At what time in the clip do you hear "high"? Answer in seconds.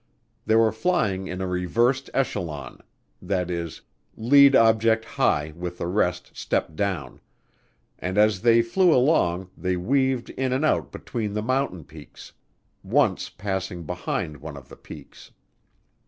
5.05-5.53